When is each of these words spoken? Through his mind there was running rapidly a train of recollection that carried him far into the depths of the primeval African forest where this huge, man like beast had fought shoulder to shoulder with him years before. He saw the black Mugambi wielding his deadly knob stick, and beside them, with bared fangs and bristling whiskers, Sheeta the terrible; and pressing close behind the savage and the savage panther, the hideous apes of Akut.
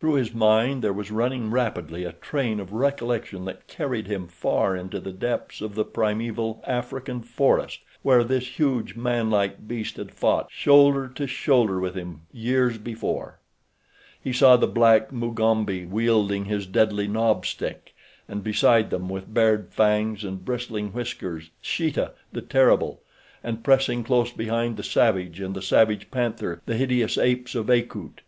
Through 0.00 0.14
his 0.14 0.32
mind 0.32 0.82
there 0.82 0.94
was 0.94 1.10
running 1.10 1.50
rapidly 1.50 2.04
a 2.04 2.12
train 2.12 2.58
of 2.58 2.72
recollection 2.72 3.44
that 3.44 3.66
carried 3.66 4.06
him 4.06 4.26
far 4.28 4.74
into 4.74 4.98
the 4.98 5.12
depths 5.12 5.60
of 5.60 5.74
the 5.74 5.84
primeval 5.84 6.64
African 6.66 7.20
forest 7.20 7.80
where 8.00 8.24
this 8.24 8.58
huge, 8.58 8.94
man 8.96 9.28
like 9.28 9.68
beast 9.68 9.98
had 9.98 10.10
fought 10.10 10.50
shoulder 10.50 11.06
to 11.16 11.26
shoulder 11.26 11.78
with 11.78 11.94
him 11.96 12.22
years 12.32 12.78
before. 12.78 13.40
He 14.18 14.32
saw 14.32 14.56
the 14.56 14.66
black 14.66 15.12
Mugambi 15.12 15.84
wielding 15.84 16.46
his 16.46 16.66
deadly 16.66 17.06
knob 17.06 17.44
stick, 17.44 17.94
and 18.26 18.42
beside 18.42 18.88
them, 18.88 19.10
with 19.10 19.34
bared 19.34 19.70
fangs 19.74 20.24
and 20.24 20.42
bristling 20.42 20.94
whiskers, 20.94 21.50
Sheeta 21.60 22.12
the 22.32 22.40
terrible; 22.40 23.02
and 23.42 23.62
pressing 23.62 24.02
close 24.02 24.32
behind 24.32 24.78
the 24.78 24.82
savage 24.82 25.40
and 25.42 25.54
the 25.54 25.60
savage 25.60 26.10
panther, 26.10 26.62
the 26.64 26.78
hideous 26.78 27.18
apes 27.18 27.54
of 27.54 27.68
Akut. 27.68 28.22